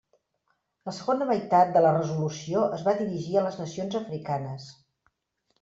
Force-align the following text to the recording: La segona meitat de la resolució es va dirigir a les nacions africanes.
La 0.89 0.93
segona 0.99 1.27
meitat 1.31 1.75
de 1.75 1.83
la 1.87 1.91
resolució 1.99 2.63
es 2.79 2.87
va 2.89 2.97
dirigir 3.03 3.37
a 3.37 3.45
les 3.49 3.61
nacions 3.65 3.99
africanes. 4.03 4.67